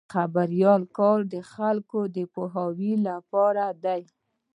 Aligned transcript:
د 0.03 0.03
خبریال 0.15 0.83
کار 0.97 1.19
د 1.33 1.35
خلکو 1.53 1.99
د 2.15 2.17
پوهاوي 2.33 2.93
لپاره 3.07 3.65
دی. 3.83 4.01